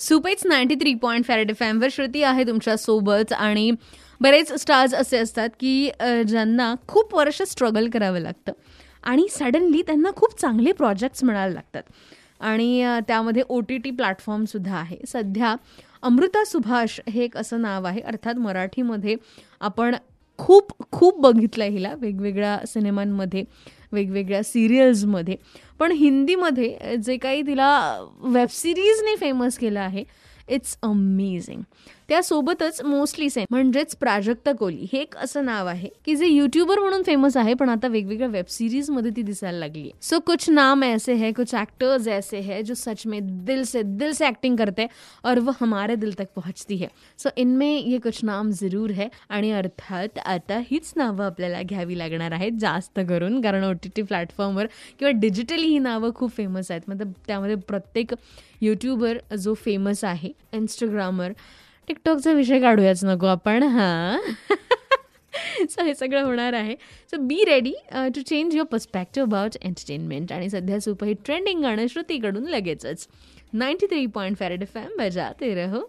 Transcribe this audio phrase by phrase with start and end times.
[0.00, 3.70] सुपेच ninety three point five red फॅमवर Shruti आहे तुमच्यासोबत आणि
[4.20, 5.90] बरेच स्टार्स असे असतात की
[6.28, 8.52] ज्यांना खूप वर्ष स्ट्रगल करावं लागतं.
[9.04, 11.82] आणि सडनली त्यांना खूप चांगले प्रोजेक्ट्स मिळायला लागतात.
[12.40, 14.96] आणि त्यामध्ये ओ टी टी प्लॅटफॉर्मसुद्धा आहे.
[15.08, 15.54] सध्या
[16.02, 18.00] अमृता सुभाष हे एक असं नाव आहे.
[18.00, 19.16] अर्थात मराठीमध्ये
[19.60, 19.96] आपण
[20.38, 21.94] खूप खूप बघितलं आहे हिला.
[22.00, 23.44] वेगवेगळ्या सिनेमांमध्ये
[23.96, 25.36] वेगवेगळ्या सिरियल्समध्ये.
[25.78, 27.72] पण हिंदीमध्ये जे काही तिला
[28.22, 30.04] वेबसिरीजने फेमस केलं आहे
[30.48, 31.62] इट्स अमेझिंग
[32.08, 34.86] त्यासोबतच मोस्टली सेम म्हणजेच प्राजक्ता कोहली.
[34.92, 38.44] हे एक असं नाव आहे की जे युट्यूबर म्हणून फेमस आहे पण आता वेगवेगळ्या वेब
[38.48, 43.02] सिरीजमध्ये ती दिसायला लागली सो कुछ नाम ऐसे है कुछ एक्टर्स ऐसे है जो सच
[43.06, 44.86] में दिल से दिल से एक्टिंग करते
[45.24, 46.88] और वो हमारे दिल तक पहुंचती है.
[47.18, 52.32] सो इनमें ये कुछ नाम जरूर है आणि अर्थात आता हीच नावं आपल्याला घ्यावी लागणार
[52.32, 54.66] आहेत जास्त करून कारण ओ टी टी प्लॅटफॉर्मवर
[54.98, 56.82] किंवा डिजिटली ही नावं खूप फेमस आहेत.
[56.88, 58.14] मतलब त्यामध्ये प्रत्येक
[58.60, 61.32] यूट्यूबर जो फेमस आहे इंस्टाग्रामर
[61.88, 64.18] टिकटॉकचा विषय काढूयाच नको आपण हां.
[65.70, 66.74] सो हे सगळं होणार आहे.
[67.10, 72.44] So be ready to change your perspective about entertainment आणि सध्या सुपरहिट ट्रेंडिंग गाणं श्रुतीकडून
[72.44, 73.06] लगेचच.
[73.52, 75.80] Ninety three point five red F M बजाते रहो